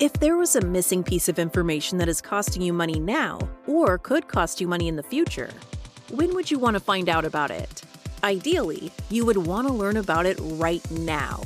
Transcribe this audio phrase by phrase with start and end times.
[0.00, 3.98] If there was a missing piece of information that is costing you money now, or
[3.98, 5.50] could cost you money in the future,
[6.12, 7.82] when would you want to find out about it?
[8.22, 11.42] Ideally, you would want to learn about it right now.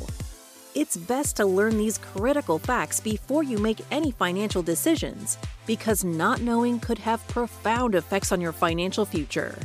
[0.74, 6.42] It's best to learn these critical facts before you make any financial decisions, because not
[6.42, 9.58] knowing could have profound effects on your financial future.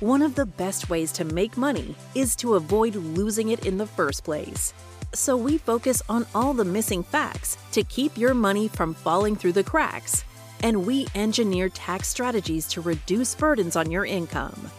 [0.00, 3.86] One of the best ways to make money is to avoid losing it in the
[3.86, 4.74] first place.
[5.14, 9.52] So we focus on all the missing facts to keep your money from falling through
[9.52, 10.24] the cracks.
[10.64, 14.70] And we engineer tax strategies to reduce burdens on your income.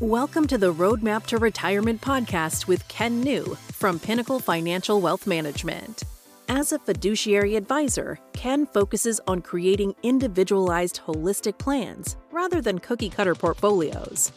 [0.00, 6.02] Welcome to the Roadmap to Retirement podcast with Ken New from Pinnacle Financial Wealth Management.
[6.48, 13.36] As a fiduciary advisor, Ken focuses on creating individualized holistic plans rather than cookie cutter
[13.36, 14.32] portfolios.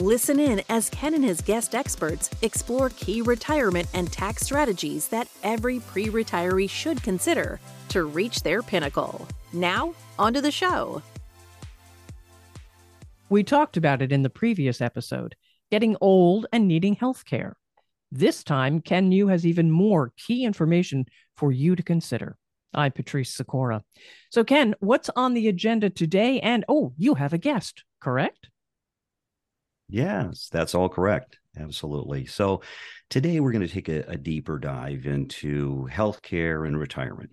[0.00, 5.28] Listen in as Ken and his guest experts explore key retirement and tax strategies that
[5.42, 9.28] every pre retiree should consider to reach their pinnacle.
[9.52, 11.02] Now, onto the show.
[13.28, 15.36] We talked about it in the previous episode
[15.70, 17.58] getting old and needing health care.
[18.10, 21.04] This time, Ken New has even more key information
[21.36, 22.38] for you to consider.
[22.72, 23.84] I'm Patrice Sikora.
[24.30, 26.40] So, Ken, what's on the agenda today?
[26.40, 28.49] And oh, you have a guest, correct?
[29.90, 31.38] Yes, that's all correct.
[31.58, 32.26] Absolutely.
[32.26, 32.62] So
[33.08, 37.30] today we're going to take a, a deeper dive into healthcare and retirement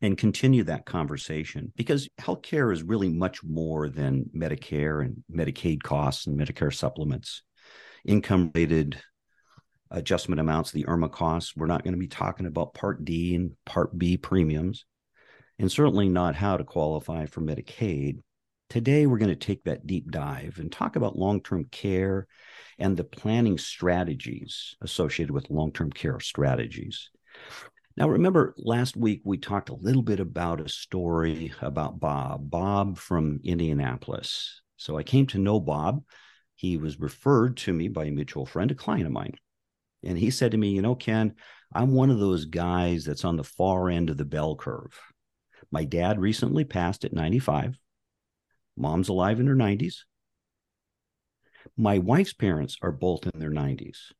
[0.00, 6.26] and continue that conversation because healthcare is really much more than Medicare and Medicaid costs
[6.26, 7.42] and Medicare supplements,
[8.04, 9.00] income rated
[9.90, 11.56] adjustment amounts, the IRMAA costs.
[11.56, 14.84] We're not going to be talking about Part D and Part B premiums,
[15.58, 18.20] and certainly not how to qualify for Medicaid
[18.72, 22.26] Today, we're going to take that deep dive and talk about long term care
[22.78, 27.10] and the planning strategies associated with long term care strategies.
[27.98, 32.96] Now, remember last week we talked a little bit about a story about Bob, Bob
[32.96, 34.62] from Indianapolis.
[34.78, 36.02] So I came to know Bob.
[36.54, 39.34] He was referred to me by a mutual friend, a client of mine.
[40.02, 41.34] And he said to me, You know, Ken,
[41.74, 44.98] I'm one of those guys that's on the far end of the bell curve.
[45.70, 47.78] My dad recently passed at 95.
[48.76, 50.04] Mom's alive in her 90s.
[51.76, 54.12] My wife's parents are both in their 90s,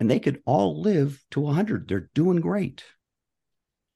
[0.00, 1.88] and they could all live to 100.
[1.88, 2.84] They're doing great.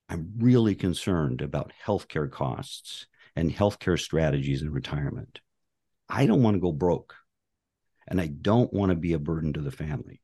[0.08, 5.40] I'm really concerned about healthcare costs and healthcare strategies in retirement.
[6.08, 7.14] I don't want to go broke,
[8.08, 10.20] and I don't want to be a burden to the family.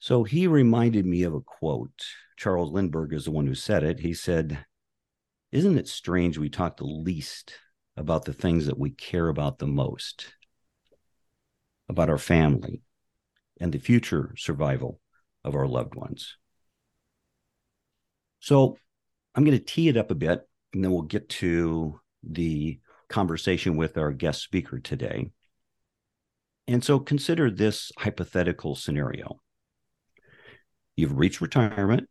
[0.00, 2.04] So he reminded me of a quote.
[2.36, 4.00] Charles Lindbergh is the one who said it.
[4.00, 4.64] He said,
[5.50, 7.54] Isn't it strange we talk the least
[7.98, 10.26] about the things that we care about the most,
[11.88, 12.80] about our family
[13.60, 15.00] and the future survival
[15.44, 16.36] of our loved ones.
[18.40, 18.78] So
[19.34, 23.76] I'm going to tee it up a bit and then we'll get to the conversation
[23.76, 25.32] with our guest speaker today.
[26.68, 29.40] And so consider this hypothetical scenario.
[30.94, 32.08] You've reached retirement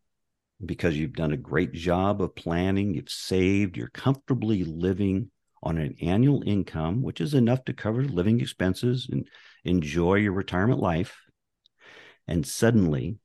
[0.66, 5.30] because you've done a great job of planning, you've saved, you're comfortably living
[5.64, 9.28] on an annual income, which is enough to cover living expenses and
[9.64, 11.18] enjoy your retirement life.
[12.28, 13.18] And suddenly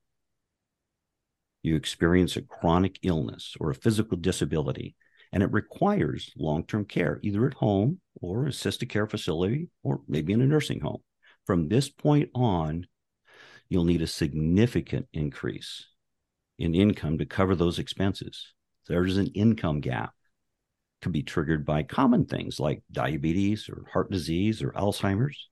[1.62, 4.96] you experience a chronic illness or a physical disability,
[5.32, 10.32] and it requires long term care, either at home or assisted care facility, or maybe
[10.32, 11.02] in a nursing home.
[11.46, 12.86] From this point on,
[13.68, 15.86] you'll need a significant increase
[16.58, 18.52] in income to cover those expenses.
[18.86, 20.12] There's an income gap
[21.02, 25.48] could be triggered by common things like diabetes or heart disease or Alzheimer's.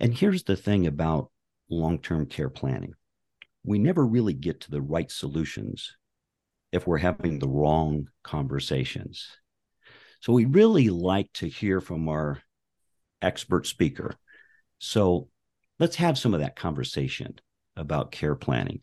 [0.00, 1.30] And here's the thing about
[1.70, 2.94] long term care planning
[3.64, 5.96] we never really get to the right solutions
[6.70, 9.28] if we're having the wrong conversations.
[10.20, 12.40] So we really like to hear from our
[13.20, 14.14] expert speaker.
[14.78, 15.28] So
[15.80, 17.40] let's have some of that conversation
[17.76, 18.82] about care planning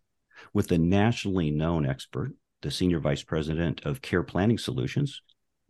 [0.54, 5.22] with the nationally known expert, the Senior Vice President of Care Planning Solutions,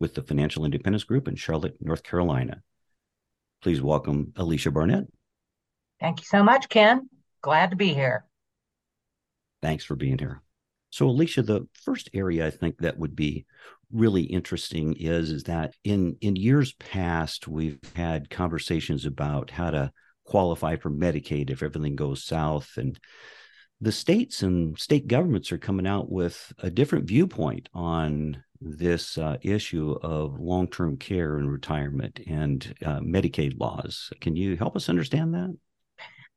[0.04, 2.60] with the Financial Independence Group in Charlotte, North Carolina.
[3.62, 5.06] Please welcome Alecia Barnette.
[5.98, 7.08] Thank you so much, Ken.
[7.40, 8.26] Glad to be here.
[9.62, 10.42] Thanks for being here.
[10.90, 13.46] So, Alecia, the first area I think that would be
[13.90, 19.90] really interesting is, is that in, in years past, we've had conversations about how to
[20.26, 22.72] qualify for Medicaid if everything goes south.
[22.76, 23.00] And
[23.80, 29.36] the states and state governments are coming out with a different viewpoint on this uh,
[29.42, 34.10] issue of long term care and retirement and uh, Medicaid laws.
[34.20, 35.56] Can you help us understand that?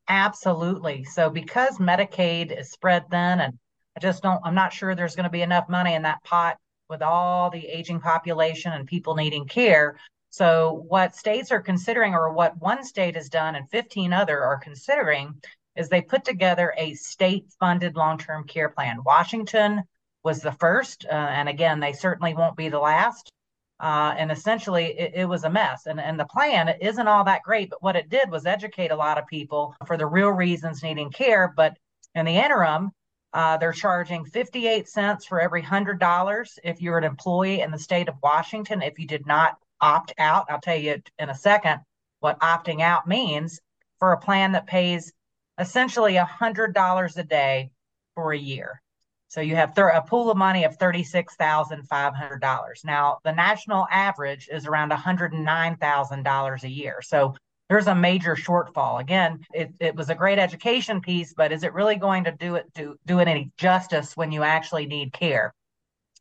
[0.08, 1.04] Absolutely.
[1.04, 3.58] So, because Medicaid is spread thin and
[3.96, 6.56] I just don't, I'm not sure there's going to be enough money in that pot
[6.88, 9.98] with all the aging population and people needing care.
[10.30, 14.58] So, what states are considering, or what one state has done and 15 other are
[14.58, 15.34] considering,
[15.76, 18.98] is they put together a state funded long term care plan.
[19.04, 19.82] Washington
[20.28, 23.32] was the first, uh, and again, they certainly won't be the last.
[23.80, 25.86] Uh, and essentially, it, it, was a mess.
[25.86, 28.96] And, and the plan isn't all that great, but what it did was educate a
[28.96, 31.50] lot of people for the real reasons needing care.
[31.56, 31.78] But
[32.14, 32.90] in the interim,
[33.32, 38.10] uh, they're charging 58 cents for every $100 if you're an employee in the state
[38.10, 38.82] of Washington.
[38.82, 41.80] If you did not opt out, I'll tell you in a second
[42.20, 43.60] what opting out means
[43.98, 45.10] for a plan that pays
[45.58, 47.70] essentially $100 a day
[48.14, 48.82] for a year.
[49.28, 52.84] So you have a pool of money of $36,500.
[52.84, 57.02] Now, the national average is around $109,000 a year.
[57.02, 57.34] So
[57.68, 59.00] there's a major shortfall.
[59.00, 62.54] Again, it, it was a great education piece, but is it really going to do
[62.54, 65.52] it do, do it any justice when you actually need care?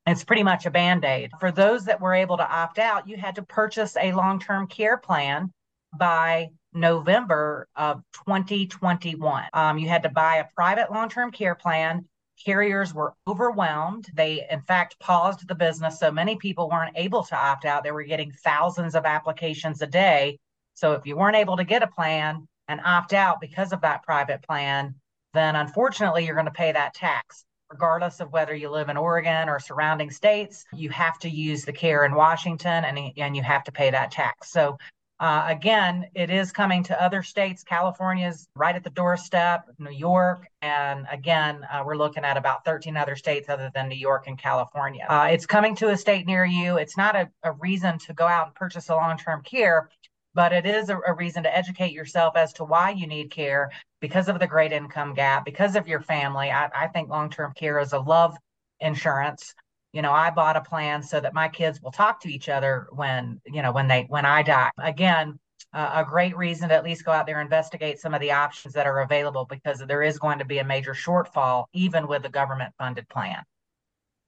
[0.05, 1.31] It's pretty much a band aid.
[1.39, 4.67] For those that were able to opt out, you had to purchase a long term
[4.67, 5.51] care plan
[5.97, 9.45] by November of 2021.
[9.53, 12.05] Um, you had to buy a private long term care plan.
[12.43, 14.07] Carriers were overwhelmed.
[14.13, 15.99] They, in fact, paused the business.
[15.99, 17.83] So many people weren't able to opt out.
[17.83, 20.39] They were getting thousands of applications a day
[20.77, 24.03] so if you weren't able to get a plan and opt out because of that
[24.03, 24.93] private plan,
[25.33, 27.45] then unfortunately you're going to pay that tax.
[27.71, 31.73] Regardless of whether you live in Oregon or surrounding states, you have to use the
[31.73, 34.51] care in Washington and, and you have to pay that tax.
[34.51, 34.77] So
[35.19, 37.63] uh, again, it is coming to other states.
[37.63, 42.95] California's right at the doorstep, New York, and again, uh, we're looking at about 13
[42.95, 45.05] other states other than New York and California.
[45.09, 46.77] Uh, it's coming to a state near you.
[46.77, 49.89] It's not a, a reason to go out and purchase a long term care,
[50.35, 53.71] but it is a, a, reason to educate yourself as to why you need care
[54.01, 56.51] because of the great income gap, because of your family.
[56.51, 58.37] I, I think long term care is a love
[58.79, 59.55] insurance.
[59.97, 62.85] You know, I bought a plan so that my kids will talk to each other
[62.91, 64.69] when, you know, when they, when I die.
[64.77, 65.39] Again,
[65.73, 68.31] uh, a great reason to at least go out there and investigate some of the
[68.31, 72.23] options that are available because there is going to be a major shortfall even with
[72.25, 73.41] a government funded plan.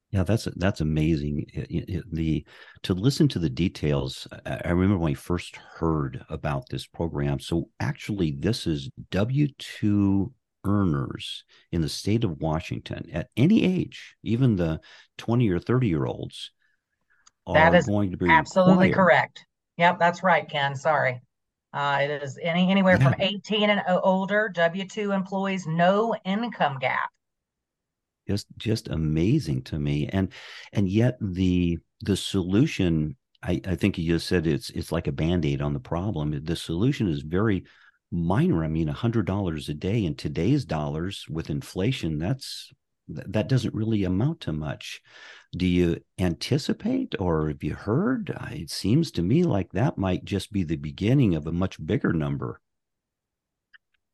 [0.09, 1.45] Yeah, that's that's amazing.
[2.11, 2.43] The
[2.81, 4.27] to listen to the details.
[4.47, 7.39] I remember when I first heard about this program.
[7.39, 10.33] So actually, this is W two
[10.65, 14.79] earners in the state of Washington at any age, even the
[15.17, 16.51] twenty or thirty year olds,
[17.53, 18.95] that is going to be absolutely required.
[18.95, 19.45] correct.
[19.77, 20.75] Yep, that's right, Ken.
[20.75, 21.21] Sorry.
[21.71, 23.11] Uh, it is any anywhere yeah.
[23.11, 27.09] from 18 and older W two employees, no income gap
[28.29, 30.31] just just amazing to me and
[30.73, 35.11] and yet the the solution I, I think you just said it's it's like a
[35.11, 37.63] band-aid on the problem the solution is very
[38.11, 42.71] minor i mean a hundred dollars a day in today's dollars with inflation that's
[43.07, 45.01] that doesn't really amount to much
[45.55, 50.51] do you anticipate or have you heard it seems to me like that might just
[50.51, 52.61] be the beginning of a much bigger number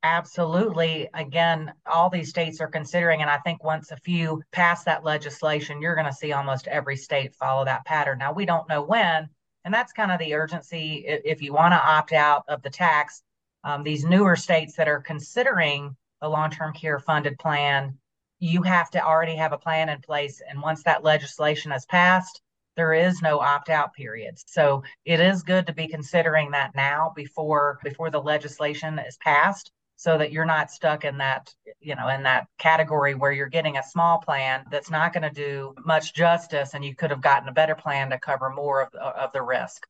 [0.05, 1.09] Absolutely.
[1.15, 5.81] Again, all these states are considering, and I think once a few pass that legislation,
[5.81, 8.19] you're going to see almost every state follow that pattern.
[8.19, 9.27] Now, we don't know when,
[9.63, 11.05] and that's kind of the urgency.
[11.07, 13.23] If you want to opt out of the tax,
[13.65, 17.97] um, these newer states that are considering a long term care funded plan,
[18.39, 20.41] you have to already have a plan in place.
[20.47, 22.41] And once that legislation has passed,
[22.77, 24.35] there is no opt out period.
[24.45, 29.71] So it is good to be considering that now before before the legislation is passed
[29.97, 33.77] so that you're not stuck in that you know in that category where you're getting
[33.77, 37.47] a small plan that's not going to do much justice and you could have gotten
[37.47, 39.87] a better plan to cover more of, of the risk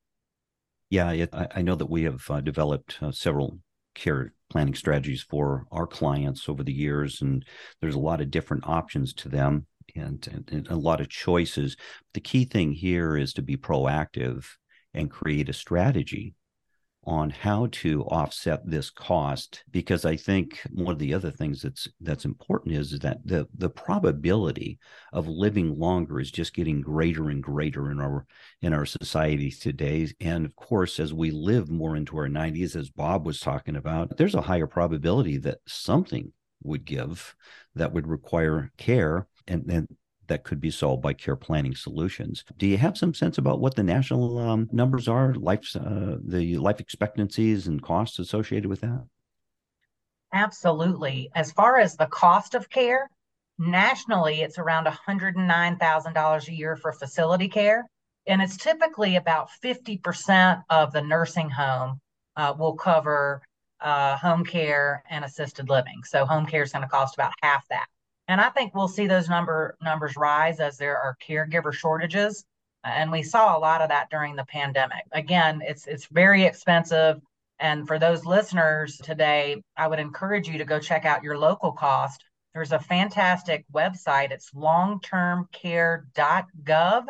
[0.89, 3.59] yeah it, I, know that we have uh, developed uh, several
[3.95, 7.43] care planning strategies for our clients over the years and
[7.81, 11.75] there's a lot of different options to them and, and, and a lot of choices.
[12.13, 14.45] The key thing here is to be proactive
[14.93, 16.35] and create a strategy
[17.05, 21.87] on how to offset this cost because I think one of the other things that's
[22.01, 24.79] that's important is that the the probability
[25.13, 28.25] of living longer is just getting greater and greater in our
[28.61, 30.07] in our society today.
[30.19, 34.17] And of course as we live more into our 90s as Bob was talking about
[34.17, 36.31] there's a higher probability that something
[36.63, 37.35] would give
[37.75, 39.27] that would require care.
[39.47, 39.87] And and
[40.27, 42.43] that could be solved by care planning solutions.
[42.57, 46.57] Do you have some sense about what the national um, numbers are, life, uh, the
[46.57, 49.05] life expectancies and costs associated with that?
[50.33, 51.29] Absolutely.
[51.33, 53.09] As far as the cost of care,
[53.57, 57.85] nationally, it's around $109,000 a year for facility care.
[58.27, 61.99] And it's typically about 50% of the nursing home
[62.35, 63.41] uh, will cover
[63.79, 66.01] uh, home care and assisted living.
[66.03, 67.85] So home care is going to cost about half that.
[68.27, 72.45] And I think we'll see those number numbers rise as there are caregiver shortages.
[72.83, 75.03] And we saw a lot of that during the pandemic.
[75.11, 77.19] Again, it's it's very expensive.
[77.59, 81.71] And for those listeners today, I would encourage you to go check out your local
[81.71, 82.23] cost.
[82.53, 84.31] There's a fantastic website.
[84.31, 87.05] It's longtermcare.gov.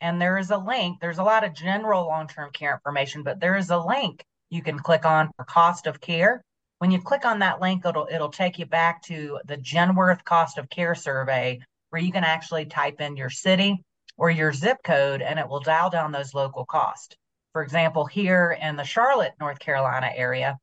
[0.00, 0.98] And there is a link.
[1.00, 4.62] There's a lot of general long term care information, but there is a link you
[4.62, 6.44] can click on for cost of care.
[6.84, 10.58] When you click on that link, it'll it'll take you back to the Genworth cost
[10.58, 13.82] of care survey, where you can actually type in your city
[14.18, 17.16] or your zip code, and it will dial down those local costs.
[17.54, 20.58] For example, here in the Charlotte, North Carolina area,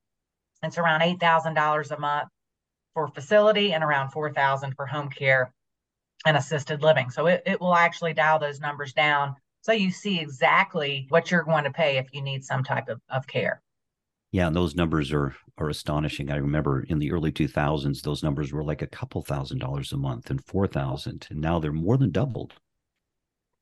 [0.62, 2.30] it's around eight thousand dollars a month
[2.94, 5.52] for facility and around four thousand for home care
[6.28, 7.10] and assisted living.
[7.10, 11.42] So it, it will actually dial those numbers down so you see exactly what you're
[11.42, 13.60] going to pay if you need some type of, of care.
[14.32, 16.32] Yeah, and those numbers are are astonishing.
[16.32, 19.98] I remember in the early 2000s, those numbers were like a couple thousand dollars a
[19.98, 22.54] month and 4,000, and now they're more than doubled.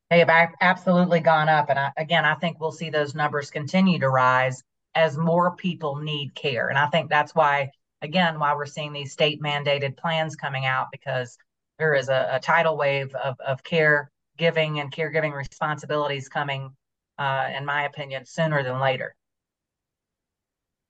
[0.10, 0.30] They have
[0.62, 4.64] absolutely gone up, and I, again, I think we'll see those numbers continue to rise
[4.96, 7.72] as more people need care, and I think that's why,
[8.02, 11.38] again, why we're seeing these state mandated plans coming out because
[11.80, 16.76] there is a, a tidal wave of of care giving and caregiving responsibilities coming,
[17.18, 19.16] uh, in my opinion, sooner than later.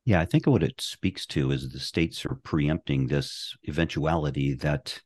[0.10, 5.00] Yeah, I think what it speaks to is the states are preempting this eventuality that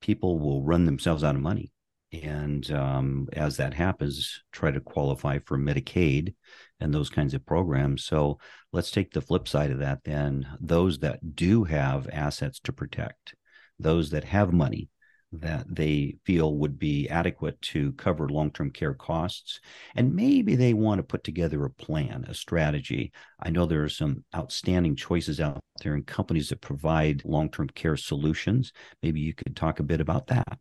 [0.00, 1.70] people will run themselves out of money.
[2.12, 6.34] And um, as that happens, try to qualify for Medicaid
[6.80, 8.02] and those kinds of programs.
[8.02, 8.40] So
[8.72, 10.48] let's take the flip side of that then.
[10.60, 13.36] Those that do have assets to protect,
[13.78, 14.88] those that have money,
[15.32, 19.60] that they feel would be adequate to cover long term care costs.
[19.94, 23.12] And maybe they want to put together a plan, a strategy.
[23.40, 27.68] I know there are some outstanding choices out there in companies that provide long term
[27.68, 28.72] care solutions.
[29.02, 30.58] Maybe you could talk a bit about that.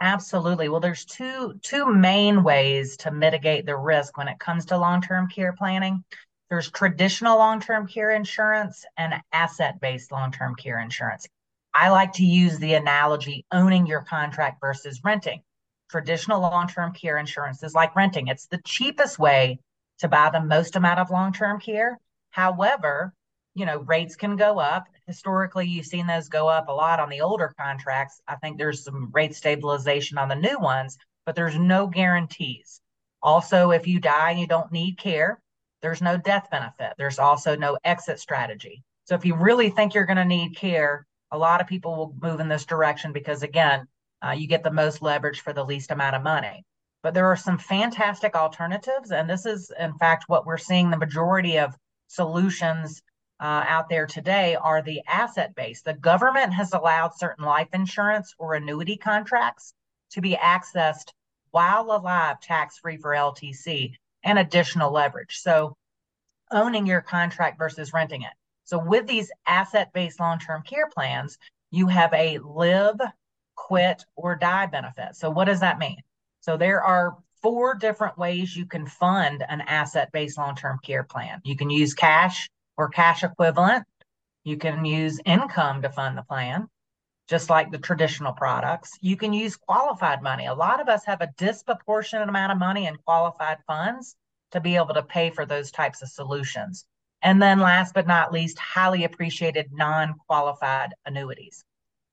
[0.00, 0.68] Absolutely.
[0.68, 5.28] Well, there's two two main ways to mitigate the risk when it comes to long-term
[5.28, 6.04] care planning.
[6.48, 11.26] There's traditional long-term care insurance and asset-based long-term care insurance.
[11.80, 15.42] I like to use the analogy owning your contract versus renting.
[15.88, 19.60] Traditional long term care insurance is like renting, it's the cheapest way
[20.00, 22.00] to buy the most amount of long term care.
[22.30, 23.14] However,
[23.54, 24.88] you know, rates can go up.
[25.06, 28.20] Historically, you've seen those go up a lot on the older contracts.
[28.26, 32.80] I think there's some rate stabilization on the new ones, but there's no guarantees.
[33.22, 35.40] Also, if you die and you don't need care,
[35.80, 36.94] there's no death benefit.
[36.98, 38.82] There's also no exit strategy.
[39.04, 42.14] So if you really think you're going to need care, a lot of people will
[42.20, 43.86] move in this direction because again
[44.26, 46.64] uh, you get the most leverage for the least amount of money.
[47.02, 50.96] But there are some fantastic alternatives and this is in fact what we're seeing the
[50.96, 51.76] majority of
[52.08, 53.02] solutions
[53.40, 58.34] uh, out there today are the asset based the government has allowed certain life insurance
[58.38, 59.74] or annuity contracts
[60.10, 61.12] to be accessed
[61.50, 63.92] while alive tax free for ltc
[64.24, 65.38] and additional leverage.
[65.38, 65.76] So
[66.50, 68.32] owning your contract versus renting it
[68.68, 71.38] so with these asset-based long-term care plans,
[71.70, 73.00] you have a live,
[73.56, 75.16] quit, or die benefit.
[75.16, 75.96] So what does that mean?
[76.40, 81.40] So there are four different ways you can fund an asset-based long-term care plan.
[81.44, 83.86] You can use cash or cash equivalent.
[84.44, 86.68] You can use income to fund the plan,
[87.26, 88.98] just like the traditional products.
[89.00, 90.44] You can use qualified money.
[90.44, 94.14] A lot of us have a disproportionate amount of money in qualified funds
[94.50, 96.84] to be able to pay for those types of solutions.
[97.22, 101.64] And then last but not least, highly appreciated non-qualified annuities.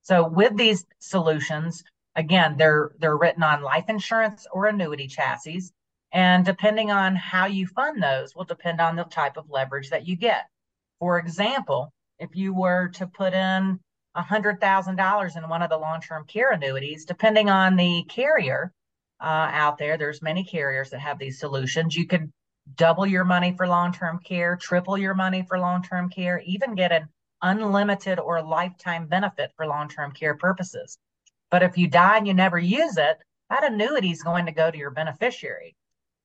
[0.02, 1.84] So with these solutions,
[2.16, 5.72] again, they're they're written on life insurance or annuity chassis.
[6.12, 10.08] And depending on how you fund those will depend on the type of leverage that
[10.08, 10.48] you get.
[11.00, 13.80] For example, if you were to put in
[14.16, 18.72] $100,000 in one of the long-term care annuities, depending on the carrier
[19.20, 21.96] uh, out there, there's many carriers that have these solutions.
[21.96, 22.32] You could
[22.74, 26.76] double your money for long term care, triple your money for long term care, even
[26.76, 27.08] get an
[27.42, 30.98] unlimited or lifetime benefit for long term care purposes.
[31.52, 33.18] But if you die and you never use it,
[33.50, 35.76] that annuity is going to go to your beneficiary.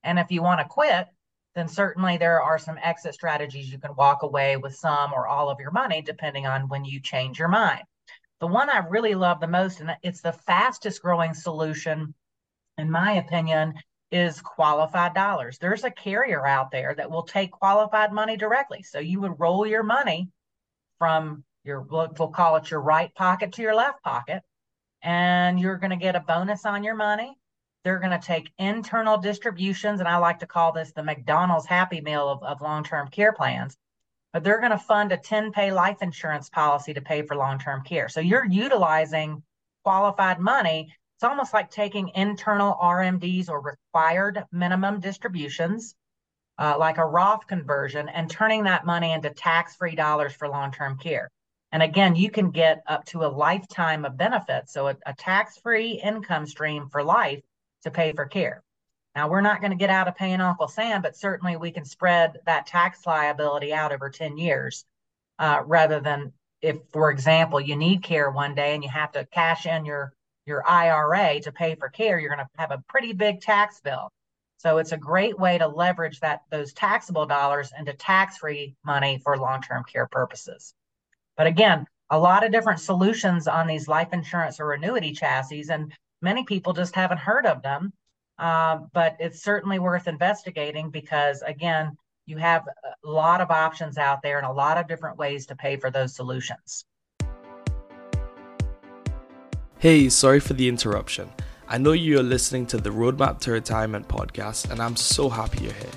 [0.03, 1.07] And if you want to quit,
[1.53, 3.71] then certainly there are some exit strategies.
[3.71, 6.99] You can walk away with some or all of your money, depending on when you
[6.99, 7.83] change your mind.
[8.39, 12.15] The one I really love the most, and it's the fastest growing solution,
[12.77, 13.75] in my opinion,
[14.11, 15.57] is qualified dollars.
[15.57, 18.83] There's a carrier out there that will take qualified money directly.
[18.83, 20.29] So you would roll your money
[20.99, 24.43] from your, we'll call it your right pocket to your left pocket,
[25.01, 27.37] and you're going to get a bonus on your money.
[27.83, 32.01] They're going to take internal distributions, and I like to call this the McDonald's Happy
[32.01, 33.77] Meal of, of long term care plans.
[34.33, 37.59] but they're going to fund a 10 pay life insurance policy to pay for long
[37.59, 38.09] term care.
[38.09, 39.43] So you're utilizing
[39.83, 40.93] qualified money.
[41.21, 45.93] It's almost like taking internal RMDs or required minimum distributions,
[46.57, 50.71] uh, like a Roth conversion, and turning that money into tax free dollars for long
[50.71, 51.29] term care.
[51.71, 54.73] And again, you can get up to a lifetime of benefits.
[54.73, 57.43] So a, a tax free income stream for life
[57.83, 58.63] to pay for care.
[59.13, 61.85] Now, we're not going to get out of paying Uncle Sam, but certainly we can
[61.85, 64.85] spread that tax liability out over 10 years
[65.37, 69.27] uh, rather than if, for example, you need care one day and you have to
[69.27, 70.13] cash in your,
[70.51, 74.11] your IRA to pay for care, you're going to have a pretty big tax bill.
[74.57, 79.37] So it's a great way to leverage that those taxable dollars into tax-free money for
[79.37, 80.73] long-term care purposes.
[81.37, 85.93] But again, a lot of different solutions on these life insurance or annuity chassis, and
[86.21, 87.93] many people just haven't heard of them.
[88.37, 92.63] Uh, but it's certainly worth investigating because, again, you have
[93.03, 95.89] a lot of options out there and a lot of different ways to pay for
[95.89, 96.85] those solutions.
[99.81, 101.29] Hey, sorry for the interruption.
[101.67, 105.63] I know you are listening to the Roadmap to Retirement podcast, and I'm so happy
[105.63, 105.89] you're here.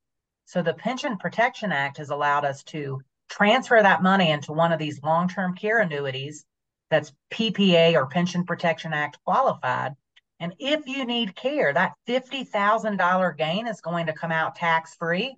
[0.47, 4.79] So the Pension Protection Act has allowed us to transfer that money into one of
[4.79, 6.45] these long term care annuities
[6.89, 9.95] that's PPA or Pension Protection Act qualified.
[10.39, 15.35] And if you need care, that $50,000 gain is going to come out tax free.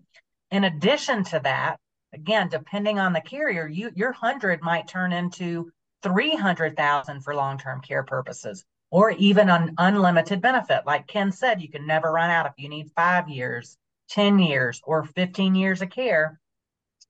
[0.52, 1.78] In addition to that,
[2.14, 5.72] again, depending on the carrier, you, your 100 might turn into
[6.04, 10.86] 300,000 for long-term care purposes or even an unlimited benefit.
[10.86, 13.76] Like Ken said, you can never run out if you need 5 years
[14.10, 16.40] 10 years or 15 years of care,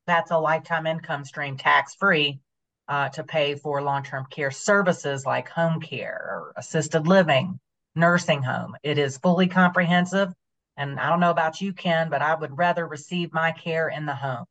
[0.05, 2.39] that's a lifetime income stream tax free
[2.87, 7.59] uh, to pay for long term care services like home care or assisted living,
[7.95, 8.75] nursing home.
[8.83, 10.33] It is fully comprehensive.
[10.75, 14.05] And I don't know about you, Ken, but I would rather receive my care in
[14.05, 14.45] the home.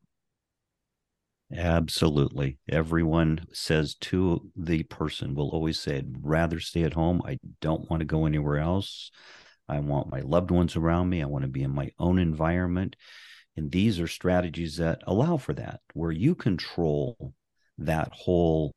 [1.50, 2.58] Absolutely.
[2.68, 7.22] Everyone says to the person, will always say, I'd rather stay at home.
[7.24, 9.10] I don't want to go anywhere else.
[9.68, 11.22] I want my loved ones around me.
[11.22, 12.96] I want to be in my own environment.
[13.56, 17.34] And these are strategies that allow for that, where you control
[17.78, 18.72] that whole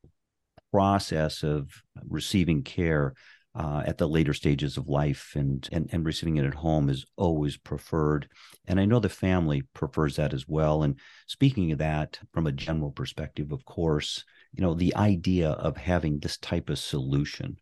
[0.71, 1.69] process of
[2.07, 3.13] receiving care
[3.53, 7.05] uh, at the later stages of life and, and and receiving it at home is
[7.17, 8.29] always preferred
[8.65, 12.51] and i know the family prefers that as well and speaking of that from a
[12.51, 14.23] general perspective of course
[14.53, 17.57] you know the idea of having this type of solution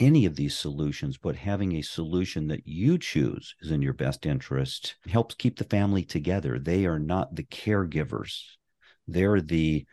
[0.00, 4.26] any of these solutions, but having a solution that you choose is in your best
[4.26, 6.58] interest helps keep the family together.
[6.58, 8.42] They are not the caregivers.
[9.06, 9.86] They're the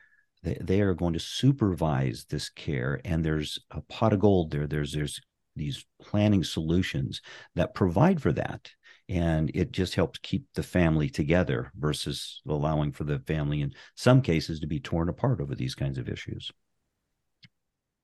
[0.44, 4.94] they are going to supervise this care and there's a pot of gold there there's
[4.94, 5.20] there's
[5.56, 7.22] these planning solutions
[7.56, 8.70] that provide for that
[9.10, 14.22] and it just helps keep the family together versus allowing for the family in some
[14.22, 16.52] cases to be torn apart over these kinds of issues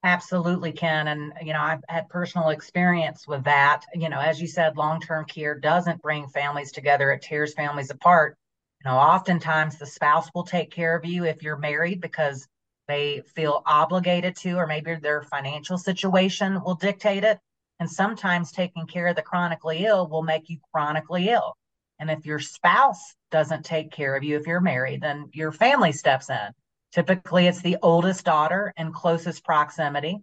[0.03, 1.07] Absolutely, Ken.
[1.07, 3.85] And, you know, I've had personal experience with that.
[3.93, 7.89] You know, as you said, long term care doesn't bring families together, it tears families
[7.89, 8.37] apart.
[8.83, 12.47] You know, oftentimes the spouse will take care of you if you're married because
[12.89, 17.39] they feel obligated to, or maybe their financial situation will dictate it.
[17.79, 21.55] And sometimes taking care of the chronically ill will make you chronically ill.
[21.99, 25.93] And if your spouse doesn't take care of you, if you're married, then your family
[25.93, 26.49] steps in.
[26.93, 30.21] Typically, it's the oldest daughter and closest proximity.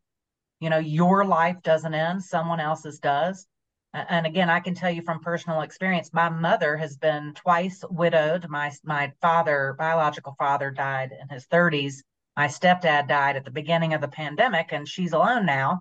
[0.60, 3.46] You know, your life doesn't end, someone else's does.
[3.92, 8.48] And again, I can tell you from personal experience, my mother has been twice widowed.
[8.48, 12.02] My my father, biological father, died in his 30s.
[12.36, 15.80] My stepdad died at the beginning of the pandemic, and she's alone now.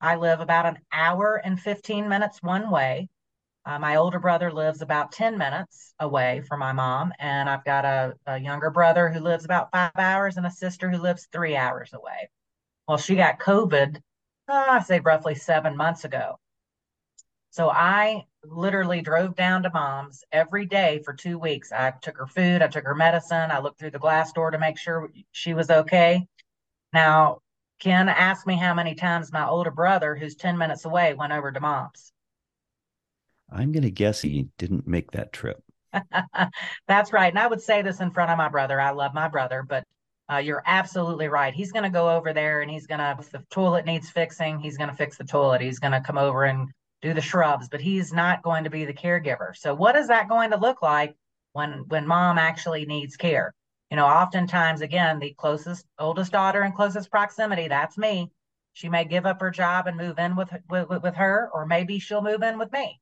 [0.00, 3.08] I live about an hour and 15 minutes one way.
[3.68, 7.84] Uh, my older brother lives about 10 minutes away from my mom, and I've got
[7.84, 11.54] a, a younger brother who lives about five hours and a sister who lives three
[11.54, 12.30] hours away.
[12.86, 13.96] Well, she got COVID,
[14.48, 16.38] uh, I say roughly seven months ago.
[17.50, 21.70] So I literally drove down to mom's every day for two weeks.
[21.70, 24.58] I took her food, I took her medicine, I looked through the glass door to
[24.58, 26.26] make sure she was okay.
[26.94, 27.40] Now,
[27.80, 31.52] Ken asked me how many times my older brother, who's 10 minutes away, went over
[31.52, 32.14] to mom's.
[33.50, 35.62] I'm going to guess he didn't make that trip.
[36.88, 37.32] That's right.
[37.32, 38.80] And I would say this in front of my brother.
[38.80, 39.84] I love my brother, but
[40.30, 41.54] uh, you're absolutely right.
[41.54, 44.60] He's going to go over there and he's going to, if the toilet needs fixing,
[44.60, 45.62] he's going to fix the toilet.
[45.62, 46.68] He's going to come over and
[47.00, 49.56] do the shrubs, but he's not going to be the caregiver.
[49.56, 51.14] So what is that going to look like
[51.52, 53.54] when when mom actually needs care?
[53.90, 58.30] You know, oftentimes again, the closest oldest daughter in closest proximity, that's me.
[58.74, 61.98] She may give up her job and move in with with, with her, or maybe
[61.98, 63.00] she'll move in with me.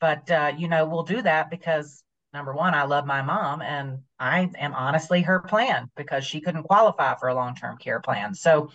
[0.00, 4.00] But uh, you know, we'll do that because number one, I love my mom, and
[4.18, 8.34] I am honestly her plan because she couldn't qualify for a long term care plan.
[8.34, 8.70] So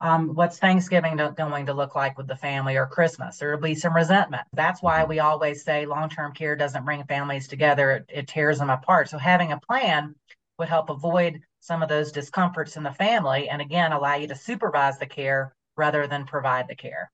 [0.00, 3.38] um, what's Thanksgiving going to look like with the family or Christmas?
[3.38, 4.42] There'll be some resentment.
[4.52, 8.58] That's why we always say long term care doesn't bring families together, it, it tears
[8.58, 9.08] them apart.
[9.08, 10.14] So, having a plan
[10.58, 14.34] would help avoid some of those discomforts in the family and again allow you to
[14.36, 17.10] supervise the care rather than provide the care.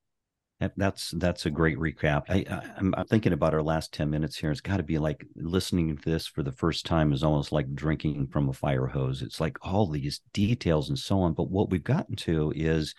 [0.77, 2.25] That's that's a great recap.
[2.29, 4.51] I, I am thinking about our last ten minutes here.
[4.51, 7.75] It's got to be like listening to this for the first time is almost like
[7.75, 9.23] drinking from a fire hose.
[9.23, 11.35] It's like all these details and so on.
[11.35, 12.95] But what we've gotten to is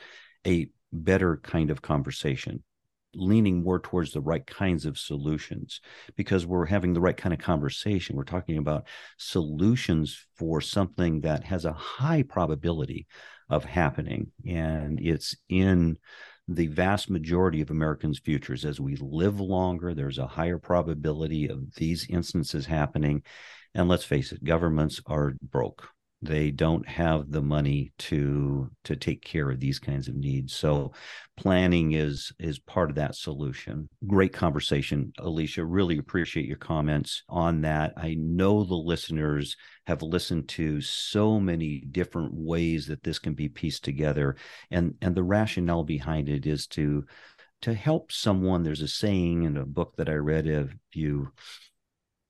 [0.45, 2.63] a better kind of conversation,
[3.15, 5.79] leaning more towards the right kinds of solutions
[6.15, 8.15] because we're having the right kind of conversation.
[8.15, 13.07] We're talking about solutions for something that has a high probability
[13.49, 15.97] of happening, and it's in
[16.47, 18.65] the vast majority of Americans' futures.
[18.65, 23.23] As we live longer, there's a higher probability of these instances happening.
[23.73, 25.92] And let's face it, governments are broke
[26.23, 30.53] they don't have the money to to take care of these kinds of needs.
[30.53, 30.93] So
[31.37, 33.89] planning is is part of that solution.
[34.07, 35.11] Great conversation.
[35.19, 37.93] Alecia really appreciate your comments on that.
[37.97, 43.49] I know the listeners have listened to so many different ways that this can be
[43.49, 44.35] pieced together
[44.71, 47.05] and and the rationale behind it is to
[47.63, 48.63] to help someone.
[48.63, 51.31] There's a saying in a book that i read of you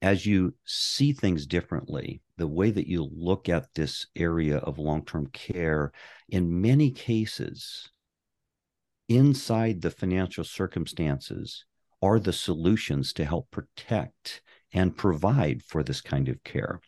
[0.04, 5.06] as you see things differently, the way that you look at this area of long
[5.06, 5.92] term care,
[6.30, 7.90] in many cases,
[9.08, 11.66] inside the financial circumstances
[12.02, 14.42] are the solutions to help protect
[14.74, 16.82] and provide for this kind of care.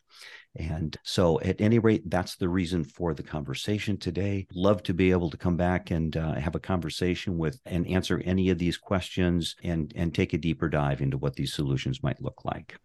[0.57, 4.47] And so, at any rate, that's the reason for the conversation today.
[4.53, 8.21] Love to be able to come back and uh, have a conversation with and answer
[8.23, 12.21] any of these questions and, and take a deeper dive into what these solutions might
[12.21, 12.79] look like.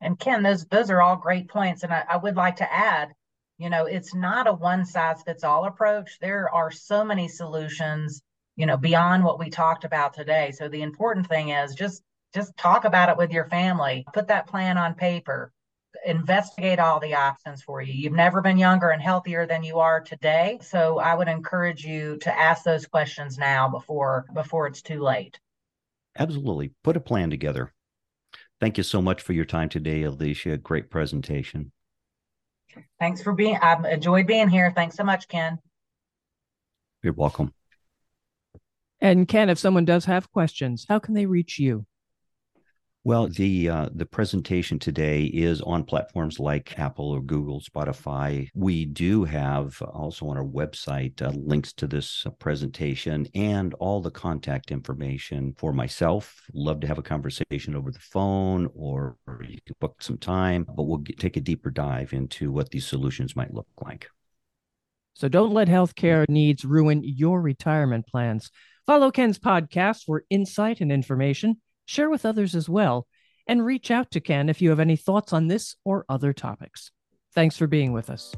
[0.00, 1.82] And Ken, those those are all great points.
[1.82, 3.12] And I, I would like to add,
[3.58, 6.18] you know, it's not a one size fits all approach.
[6.20, 8.22] There are so many solutions,
[8.56, 10.52] you know, beyond what we talked about today.
[10.52, 12.02] So the important thing is just
[12.34, 14.06] just talk about it with your family.
[14.12, 15.52] Put that plan on paper.
[16.06, 17.92] Investigate all the options for you.
[17.92, 20.58] You've never been younger and healthier than you are today.
[20.62, 25.38] So I would encourage you to ask those questions now before before it's too late.
[26.16, 26.72] Absolutely.
[26.82, 27.72] Put a plan together.
[28.60, 30.62] Thank you so much for your time today, Alecia.
[30.62, 31.72] Great presentation.
[32.98, 34.70] Thanks for being, I've enjoyed being here.
[34.74, 35.58] Thanks so much, Ken.
[37.02, 37.54] You're welcome.
[39.00, 41.86] And Ken, if someone does have questions, how can they reach you?
[43.02, 48.50] Well, the uh, the presentation today is on platforms like Apple or Google, Spotify.
[48.54, 54.02] We do have also on our website uh, links to this uh, presentation and all
[54.02, 56.42] the contact information for myself.
[56.52, 59.16] Love to have a conversation over the phone, or,
[59.48, 60.66] you can book some time.
[60.68, 64.08] But we'll get, take a deeper dive into what these solutions might look like.
[65.14, 68.50] So don't let healthcare needs ruin your retirement plans.
[68.86, 71.56] Follow Ken's podcast for insight and information
[71.90, 73.08] share with others as well,
[73.46, 76.92] and reach out to Ken if you have any thoughts on this or other topics.
[77.34, 78.32] Thanks for being with us.